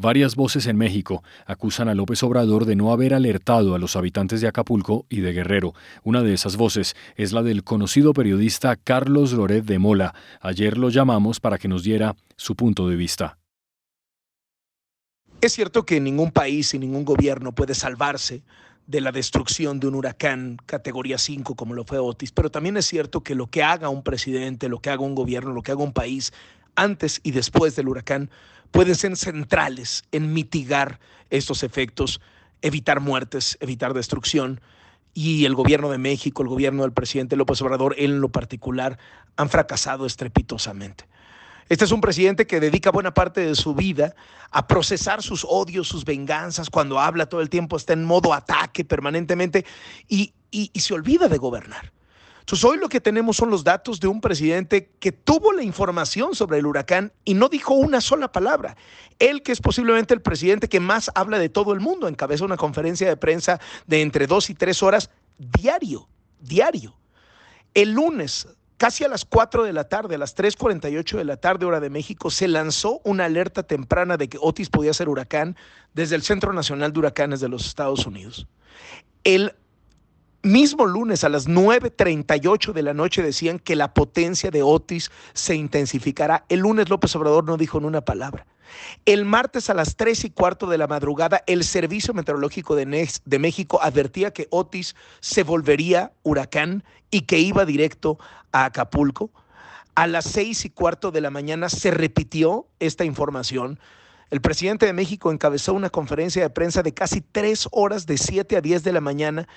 Varias 0.00 0.34
voces 0.34 0.66
en 0.66 0.78
México 0.78 1.22
acusan 1.44 1.90
a 1.90 1.94
López 1.94 2.22
Obrador 2.22 2.64
de 2.64 2.74
no 2.74 2.90
haber 2.90 3.12
alertado 3.12 3.74
a 3.74 3.78
los 3.78 3.96
habitantes 3.96 4.40
de 4.40 4.48
Acapulco 4.48 5.04
y 5.10 5.20
de 5.20 5.34
Guerrero. 5.34 5.74
Una 6.04 6.22
de 6.22 6.32
esas 6.32 6.56
voces 6.56 6.96
es 7.16 7.32
la 7.32 7.42
del 7.42 7.64
conocido 7.64 8.14
periodista 8.14 8.76
Carlos 8.76 9.34
Loret 9.34 9.66
de 9.66 9.78
Mola. 9.78 10.14
Ayer 10.40 10.78
lo 10.78 10.88
llamamos 10.88 11.38
para 11.38 11.58
que 11.58 11.68
nos 11.68 11.82
diera 11.82 12.16
su 12.36 12.56
punto 12.56 12.88
de 12.88 12.96
vista. 12.96 13.36
Es 15.42 15.52
cierto 15.52 15.84
que 15.84 16.00
ningún 16.00 16.30
país 16.30 16.72
y 16.72 16.78
ningún 16.78 17.04
gobierno 17.04 17.52
puede 17.52 17.74
salvarse 17.74 18.42
de 18.86 19.02
la 19.02 19.12
destrucción 19.12 19.80
de 19.80 19.88
un 19.88 19.96
huracán 19.96 20.56
categoría 20.64 21.18
5 21.18 21.54
como 21.56 21.74
lo 21.74 21.84
fue 21.84 21.98
Otis, 21.98 22.32
pero 22.32 22.50
también 22.50 22.78
es 22.78 22.86
cierto 22.86 23.22
que 23.22 23.34
lo 23.34 23.48
que 23.48 23.62
haga 23.62 23.90
un 23.90 24.02
presidente, 24.02 24.70
lo 24.70 24.80
que 24.80 24.88
haga 24.88 25.02
un 25.02 25.14
gobierno, 25.14 25.52
lo 25.52 25.62
que 25.62 25.72
haga 25.72 25.82
un 25.82 25.92
país 25.92 26.32
antes 26.74 27.20
y 27.22 27.32
después 27.32 27.76
del 27.76 27.88
huracán 27.88 28.30
pueden 28.70 28.94
ser 28.94 29.16
centrales 29.16 30.04
en 30.12 30.32
mitigar 30.32 31.00
estos 31.30 31.62
efectos, 31.62 32.20
evitar 32.62 33.00
muertes, 33.00 33.56
evitar 33.60 33.94
destrucción. 33.94 34.60
Y 35.12 35.44
el 35.44 35.54
gobierno 35.54 35.90
de 35.90 35.98
México, 35.98 36.42
el 36.42 36.48
gobierno 36.48 36.82
del 36.82 36.92
presidente 36.92 37.36
López 37.36 37.60
Obrador 37.62 37.94
en 37.98 38.20
lo 38.20 38.28
particular, 38.28 38.98
han 39.36 39.48
fracasado 39.48 40.06
estrepitosamente. 40.06 41.08
Este 41.68 41.84
es 41.84 41.92
un 41.92 42.00
presidente 42.00 42.46
que 42.46 42.58
dedica 42.58 42.90
buena 42.90 43.14
parte 43.14 43.40
de 43.40 43.54
su 43.54 43.74
vida 43.74 44.14
a 44.50 44.66
procesar 44.66 45.22
sus 45.22 45.46
odios, 45.48 45.86
sus 45.88 46.04
venganzas, 46.04 46.68
cuando 46.68 46.98
habla 46.98 47.26
todo 47.26 47.40
el 47.40 47.48
tiempo 47.48 47.76
está 47.76 47.92
en 47.92 48.04
modo 48.04 48.34
ataque 48.34 48.84
permanentemente 48.84 49.64
y, 50.08 50.32
y 50.50 50.80
se 50.80 50.94
olvida 50.94 51.28
de 51.28 51.38
gobernar. 51.38 51.92
Entonces 52.50 52.68
hoy 52.68 52.78
lo 52.78 52.88
que 52.88 53.00
tenemos 53.00 53.36
son 53.36 53.48
los 53.48 53.62
datos 53.62 54.00
de 54.00 54.08
un 54.08 54.20
presidente 54.20 54.90
que 54.98 55.12
tuvo 55.12 55.52
la 55.52 55.62
información 55.62 56.34
sobre 56.34 56.58
el 56.58 56.66
huracán 56.66 57.12
y 57.24 57.34
no 57.34 57.48
dijo 57.48 57.74
una 57.74 58.00
sola 58.00 58.32
palabra. 58.32 58.76
Él, 59.20 59.44
que 59.44 59.52
es 59.52 59.60
posiblemente 59.60 60.14
el 60.14 60.20
presidente 60.20 60.68
que 60.68 60.80
más 60.80 61.12
habla 61.14 61.38
de 61.38 61.48
todo 61.48 61.72
el 61.72 61.78
mundo, 61.78 62.08
encabeza 62.08 62.44
una 62.44 62.56
conferencia 62.56 63.06
de 63.06 63.16
prensa 63.16 63.60
de 63.86 64.02
entre 64.02 64.26
dos 64.26 64.50
y 64.50 64.54
tres 64.54 64.82
horas 64.82 65.10
diario, 65.38 66.08
diario. 66.40 66.96
El 67.72 67.92
lunes, 67.92 68.48
casi 68.78 69.04
a 69.04 69.08
las 69.08 69.24
4 69.24 69.62
de 69.62 69.72
la 69.72 69.84
tarde, 69.84 70.16
a 70.16 70.18
las 70.18 70.36
3.48 70.36 71.18
de 71.18 71.24
la 71.24 71.36
tarde 71.36 71.66
hora 71.66 71.78
de 71.78 71.88
México, 71.88 72.32
se 72.32 72.48
lanzó 72.48 73.00
una 73.04 73.26
alerta 73.26 73.62
temprana 73.62 74.16
de 74.16 74.28
que 74.28 74.38
Otis 74.40 74.70
podía 74.70 74.92
ser 74.92 75.08
huracán 75.08 75.56
desde 75.94 76.16
el 76.16 76.22
Centro 76.22 76.52
Nacional 76.52 76.92
de 76.92 76.98
Huracanes 76.98 77.38
de 77.38 77.48
los 77.48 77.64
Estados 77.64 78.06
Unidos. 78.06 78.48
El 79.22 79.54
mismo 80.42 80.86
lunes 80.86 81.24
a 81.24 81.28
las 81.28 81.48
9.38 81.48 82.72
de 82.72 82.82
la 82.82 82.94
noche 82.94 83.22
decían 83.22 83.58
que 83.58 83.76
la 83.76 83.92
potencia 83.92 84.50
de 84.50 84.62
Otis 84.62 85.10
se 85.32 85.54
intensificará. 85.54 86.44
El 86.48 86.60
lunes 86.60 86.88
López 86.88 87.14
Obrador 87.16 87.44
no 87.44 87.56
dijo 87.56 87.80
ni 87.80 87.86
una 87.86 88.00
palabra. 88.00 88.46
El 89.04 89.24
martes 89.24 89.68
a 89.68 89.74
las 89.74 89.96
3 89.96 90.24
y 90.24 90.30
cuarto 90.30 90.66
de 90.66 90.78
la 90.78 90.86
madrugada, 90.86 91.42
el 91.46 91.64
Servicio 91.64 92.14
Meteorológico 92.14 92.76
de, 92.76 92.86
México 93.38 93.80
advertía 93.82 94.32
que 94.32 94.46
Otis 94.50 94.94
se 95.20 95.42
volvería 95.42 96.12
huracán 96.22 96.84
y 97.10 97.22
que 97.22 97.38
iba 97.38 97.64
directo 97.64 98.18
a 98.52 98.66
Acapulco. 98.66 99.30
A 99.94 100.06
las 100.06 100.24
6 100.26 100.66
y 100.66 100.70
cuarto 100.70 101.10
de 101.10 101.20
la 101.20 101.30
mañana 101.30 101.68
se 101.68 101.90
repitió 101.90 102.68
esta 102.78 103.04
información. 103.04 103.80
El 104.30 104.40
presidente 104.40 104.86
de 104.86 104.92
México 104.92 105.32
encabezó 105.32 105.74
una 105.74 105.90
conferencia 105.90 106.42
de 106.42 106.50
prensa 106.50 106.82
de 106.82 106.94
casi 106.94 107.20
tres 107.20 107.68
horas 107.72 108.06
de 108.06 108.16
7 108.16 108.56
a 108.56 108.60
10 108.60 108.84
de 108.84 108.92
la 108.92 109.00
mañana 109.00 109.48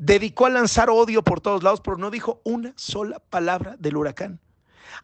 dedicó 0.00 0.46
a 0.46 0.50
lanzar 0.50 0.88
odio 0.88 1.22
por 1.22 1.42
todos 1.42 1.62
lados, 1.62 1.82
pero 1.82 1.98
no 1.98 2.10
dijo 2.10 2.40
una 2.42 2.72
sola 2.76 3.18
palabra 3.18 3.76
del 3.78 3.98
huracán. 3.98 4.40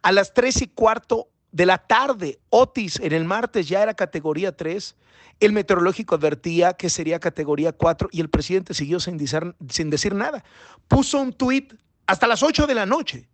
A 0.01 0.11
las 0.11 0.33
tres 0.33 0.61
y 0.63 0.67
cuarto 0.67 1.29
de 1.51 1.67
la 1.67 1.77
tarde, 1.77 2.39
Otis 2.49 2.99
en 2.99 3.13
el 3.13 3.23
martes 3.23 3.69
ya 3.69 3.83
era 3.83 3.93
categoría 3.93 4.57
3. 4.57 4.95
El 5.39 5.53
meteorológico 5.53 6.15
advertía 6.15 6.73
que 6.73 6.89
sería 6.89 7.19
categoría 7.19 7.73
4 7.73 8.09
y 8.11 8.21
el 8.21 8.29
presidente 8.29 8.73
siguió 8.73 8.99
sin 8.99 9.17
decir, 9.17 9.55
sin 9.69 9.91
decir 9.91 10.15
nada. 10.15 10.43
Puso 10.87 11.19
un 11.19 11.31
tuit 11.31 11.75
hasta 12.07 12.25
las 12.25 12.41
8 12.41 12.65
de 12.65 12.73
la 12.73 12.87
noche. 12.87 13.29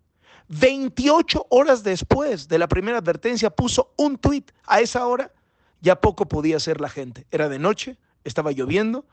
28 0.50 1.48
horas 1.50 1.84
después 1.84 2.50
de 2.50 2.60
la 2.60 2.68
primera 2.68 2.98
advertencia 2.98 3.50
puso 3.50 3.94
un 3.96 4.18
tuit. 4.18 4.52
A 4.68 4.82
esa 4.82 5.08
hora 5.08 5.32
ya 5.80 6.02
poco 6.02 6.28
podía 6.28 6.58
hacer 6.58 6.82
la 6.82 6.90
gente. 6.90 7.26
Era 7.32 7.48
de 7.48 7.58
noche, 7.58 7.98
estaba 8.26 8.52
lloviendo 8.52 9.06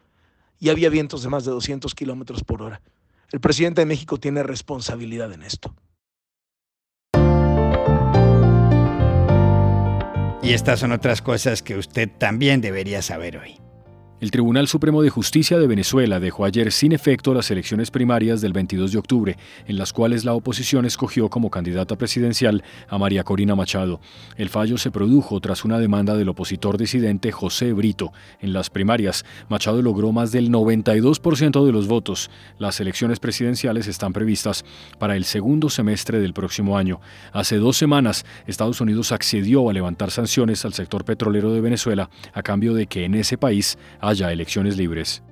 y 0.60 0.68
había 0.68 0.90
vientos 0.90 1.22
de 1.22 1.30
más 1.30 1.44
de 1.44 1.50
200 1.50 1.94
kilómetros 1.94 2.44
por 2.44 2.62
hora. 2.62 2.82
El 3.32 3.40
presidente 3.40 3.80
de 3.80 3.86
México 3.86 4.18
tiene 4.18 4.42
responsabilidad 4.42 5.32
en 5.32 5.42
esto. 5.42 5.74
Y 10.42 10.52
estas 10.52 10.80
son 10.80 10.92
otras 10.92 11.22
cosas 11.22 11.62
que 11.62 11.76
usted 11.76 12.08
también 12.18 12.60
debería 12.60 13.02
saber 13.02 13.38
hoy. 13.38 13.58
El 14.20 14.30
Tribunal 14.30 14.68
Supremo 14.68 15.00
de 15.00 15.08
Justicia 15.08 15.58
de 15.58 15.66
Venezuela 15.66 16.20
dejó 16.20 16.44
ayer 16.44 16.72
sin 16.72 16.92
efecto 16.92 17.32
las 17.32 17.50
elecciones 17.50 17.90
primarias 17.90 18.42
del 18.42 18.52
22 18.52 18.92
de 18.92 18.98
octubre, 18.98 19.38
en 19.66 19.78
las 19.78 19.94
cuales 19.94 20.26
la 20.26 20.34
oposición 20.34 20.84
escogió 20.84 21.30
como 21.30 21.50
candidata 21.50 21.96
presidencial 21.96 22.62
a 22.90 22.98
María 22.98 23.24
Corina 23.24 23.54
Machado. 23.54 23.98
El 24.36 24.50
fallo 24.50 24.76
se 24.76 24.90
produjo 24.90 25.40
tras 25.40 25.64
una 25.64 25.78
demanda 25.78 26.16
del 26.16 26.28
opositor 26.28 26.76
disidente 26.76 27.32
José 27.32 27.72
Brito. 27.72 28.12
En 28.42 28.52
las 28.52 28.68
primarias, 28.68 29.24
Machado 29.48 29.80
logró 29.80 30.12
más 30.12 30.32
del 30.32 30.50
92% 30.50 31.64
de 31.64 31.72
los 31.72 31.88
votos. 31.88 32.30
Las 32.58 32.78
elecciones 32.78 33.20
presidenciales 33.20 33.86
están 33.86 34.12
previstas 34.12 34.66
para 34.98 35.16
el 35.16 35.24
segundo 35.24 35.70
semestre 35.70 36.20
del 36.20 36.34
próximo 36.34 36.76
año. 36.76 37.00
Hace 37.32 37.56
dos 37.56 37.78
semanas, 37.78 38.26
Estados 38.46 38.82
Unidos 38.82 39.12
accedió 39.12 39.70
a 39.70 39.72
levantar 39.72 40.10
sanciones 40.10 40.66
al 40.66 40.74
sector 40.74 41.06
petrolero 41.06 41.54
de 41.54 41.62
Venezuela 41.62 42.10
a 42.34 42.42
cambio 42.42 42.74
de 42.74 42.86
que 42.86 43.06
en 43.06 43.14
ese 43.14 43.38
país 43.38 43.78
haya 44.10 44.30
elecciones 44.30 44.76
libres. 44.76 45.22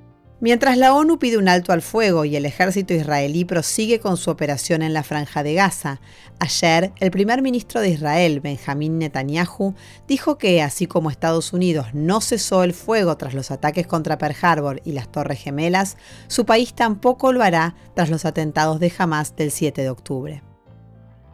Mientras 0.40 0.78
la 0.78 0.94
ONU 0.94 1.18
pide 1.18 1.36
un 1.36 1.48
alto 1.48 1.72
al 1.72 1.82
fuego 1.82 2.24
y 2.24 2.36
el 2.36 2.46
ejército 2.46 2.94
israelí 2.94 3.44
prosigue 3.44 3.98
con 3.98 4.16
su 4.16 4.30
operación 4.30 4.82
en 4.82 4.92
la 4.92 5.02
franja 5.02 5.42
de 5.42 5.54
Gaza, 5.54 6.00
ayer 6.38 6.92
el 7.00 7.10
primer 7.10 7.42
ministro 7.42 7.80
de 7.80 7.88
Israel, 7.88 8.38
Benjamín 8.38 8.98
Netanyahu, 8.98 9.74
dijo 10.06 10.38
que 10.38 10.62
así 10.62 10.86
como 10.86 11.10
Estados 11.10 11.52
Unidos 11.52 11.88
no 11.92 12.20
cesó 12.20 12.62
el 12.62 12.72
fuego 12.72 13.16
tras 13.16 13.34
los 13.34 13.50
ataques 13.50 13.88
contra 13.88 14.16
Pearl 14.16 14.36
Harbor 14.40 14.80
y 14.84 14.92
las 14.92 15.10
Torres 15.10 15.40
Gemelas, 15.40 15.96
su 16.28 16.46
país 16.46 16.72
tampoco 16.72 17.32
lo 17.32 17.42
hará 17.42 17.74
tras 17.96 18.08
los 18.08 18.24
atentados 18.24 18.78
de 18.78 18.92
Hamas 18.96 19.34
del 19.34 19.50
7 19.50 19.82
de 19.82 19.90
octubre. 19.90 20.42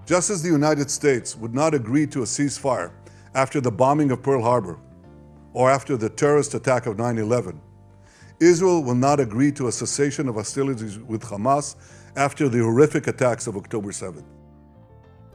Just 0.08 0.30
as 0.30 0.42
the 0.42 0.50
United 0.50 0.88
States 0.88 1.36
would 1.36 1.54
not 1.54 1.74
agree 1.74 2.06
to 2.06 2.22
a 2.22 2.26
ceasefire 2.26 2.90
after 3.34 3.60
the 3.60 3.70
bombing 3.70 4.10
of 4.10 4.22
Pearl 4.22 4.42
Harbor, 4.42 4.78
or 5.54 5.70
after 5.70 5.96
the 5.96 6.11
terrorist 6.11 6.54
attack 6.54 6.87
of 6.87 6.99
9 6.99 7.18
11. 7.18 7.58
Israel 8.40 8.82
will 8.82 8.96
not 8.96 9.20
agree 9.20 9.52
to 9.52 9.68
a 9.68 9.73
cessation 9.73 10.28
of 10.28 10.34
hostilities 10.34 10.99
with 10.99 11.23
Hamas 11.23 11.76
after 12.16 12.50
the 12.50 12.58
horrific 12.58 13.06
attacks 13.06 13.46
of 13.46 13.56
October 13.56 13.92
7. 13.92 14.23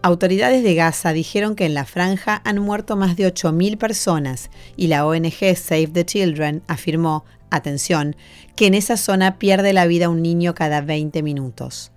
Autoridades 0.01 0.63
de 0.63 0.75
Gaza 0.75 1.11
dijeron 1.11 1.55
que 1.55 1.65
en 1.65 1.73
la 1.73 1.85
franja 1.85 2.41
han 2.45 2.59
muerto 2.59 2.95
más 2.95 3.17
de 3.17 3.27
8.000 3.27 3.77
personas 3.77 4.49
y 4.77 4.87
la 4.87 5.05
ONG 5.05 5.57
Save 5.57 5.87
the 5.87 6.05
Children 6.05 6.63
afirmó, 6.67 7.25
atención, 7.49 8.15
que 8.55 8.67
en 8.67 8.75
esa 8.75 8.95
zona 8.95 9.37
pierde 9.37 9.73
la 9.73 9.87
vida 9.87 10.07
un 10.07 10.21
niño 10.21 10.53
cada 10.53 10.79
20 10.79 11.21
minutos. 11.21 11.91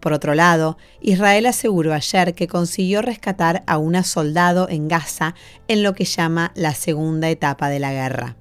Por 0.00 0.12
otro 0.12 0.34
lado, 0.34 0.76
Israel 1.00 1.46
aseguró 1.46 1.92
ayer 1.92 2.34
que 2.34 2.48
consiguió 2.48 3.02
rescatar 3.02 3.64
a 3.66 3.78
una 3.78 4.04
soldado 4.04 4.68
en 4.68 4.88
Gaza 4.88 5.34
en 5.68 5.82
lo 5.82 5.94
que 5.94 6.04
llama 6.04 6.52
la 6.54 6.74
segunda 6.74 7.28
etapa 7.28 7.68
de 7.68 7.80
la 7.80 7.92
guerra. 7.92 8.36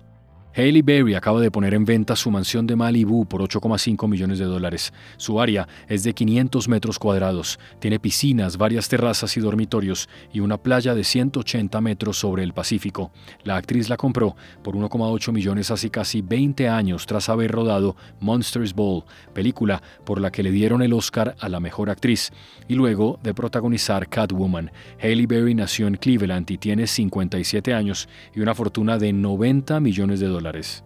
Haley 0.58 0.84
Berry 0.84 1.16
acaba 1.16 1.42
de 1.42 1.52
poner 1.52 1.74
en 1.74 1.84
venta 1.84 2.16
su 2.16 2.32
mansión 2.32 2.66
de 2.66 2.78
Malibu 2.78 3.26
por 3.26 3.42
8,5 3.42 4.08
millones 4.08 4.40
de 4.40 4.46
dólares. 4.46 4.94
Su 5.18 5.42
área 5.42 5.68
es 5.90 6.04
de 6.04 6.14
500 6.14 6.70
metros 6.70 6.98
cuadrados, 6.98 7.60
tiene 7.80 8.00
piscinas, 8.00 8.56
varias 8.56 8.88
terrazas 8.88 9.36
y 9.36 9.42
dormitorios 9.42 10.08
y 10.32 10.40
una 10.40 10.58
playa 10.58 10.96
de 10.96 11.04
180 11.04 11.82
metros 11.82 12.18
sobre 12.18 12.44
el 12.44 12.54
Pacífico. 12.54 13.12
La 13.44 13.58
actriz 13.58 13.90
la 13.90 13.98
compró 13.98 14.38
por 14.64 14.76
1,8 14.76 15.34
millones 15.34 15.72
hace 15.72 15.90
casi 15.90 16.22
20 16.22 16.70
años 16.70 17.06
tras 17.06 17.28
haber 17.28 17.52
rodado 17.52 17.98
Monsters 18.22 18.74
Ball, 18.74 19.04
película 19.34 19.84
por 20.06 20.22
la 20.22 20.32
que 20.32 20.42
le 20.42 20.52
dieron 20.52 20.82
el 20.82 20.94
Oscar 20.94 21.36
a 21.38 21.50
la 21.50 21.60
mejor 21.60 21.90
actriz, 21.90 22.32
y 22.70 22.76
luego 22.76 23.20
de 23.22 23.34
protagonizar 23.34 24.08
Catwoman. 24.08 24.72
Haley 25.02 25.26
Berry 25.26 25.54
nació 25.54 25.88
en 25.88 25.96
Cleveland 25.98 26.50
y 26.50 26.58
tiene 26.58 26.88
57 26.88 27.74
años 27.74 28.08
y 28.34 28.40
una 28.40 28.56
fortuna 28.56 28.98
de 28.98 29.12
90 29.12 29.82
millones 29.82 30.22
de 30.22 30.28
dólares. 30.46 30.84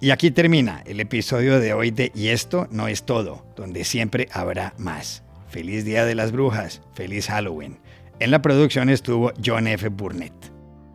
Y 0.00 0.10
aquí 0.10 0.30
termina 0.30 0.82
el 0.86 1.00
episodio 1.00 1.58
de 1.60 1.72
hoy 1.72 1.90
de 1.90 2.12
Y 2.14 2.28
esto 2.28 2.68
no 2.70 2.86
es 2.88 3.02
todo, 3.02 3.44
donde 3.56 3.84
siempre 3.84 4.28
habrá 4.32 4.74
más. 4.78 5.24
Feliz 5.48 5.84
Día 5.84 6.04
de 6.04 6.14
las 6.14 6.30
Brujas, 6.32 6.82
feliz 6.94 7.26
Halloween. 7.26 7.78
En 8.20 8.30
la 8.30 8.40
producción 8.40 8.90
estuvo 8.90 9.32
John 9.44 9.66
F. 9.66 9.88
Burnett. 9.88 10.32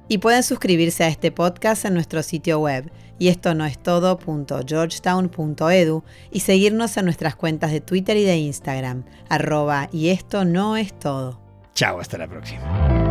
Y 0.07 0.19
pueden 0.19 0.43
suscribirse 0.43 1.03
a 1.03 1.07
este 1.07 1.31
podcast 1.31 1.85
en 1.85 1.93
nuestro 1.93 2.23
sitio 2.23 2.59
web 2.59 2.91
y 3.19 3.27
esto 3.29 3.55
no 3.55 3.65
es 3.65 3.81
todo.georgetown.edu 3.81 6.03
y 6.31 6.39
seguirnos 6.41 6.97
en 6.97 7.05
nuestras 7.05 7.35
cuentas 7.35 7.71
de 7.71 7.81
Twitter 7.81 8.17
y 8.17 8.23
de 8.23 8.37
Instagram, 8.37 9.05
arroba 9.29 9.89
y 9.91 10.09
esto 10.09 10.45
no 10.45 10.77
es 10.77 10.93
todo. 10.97 11.41
Chao, 11.73 11.99
hasta 11.99 12.17
la 12.17 12.27
próxima. 12.27 13.02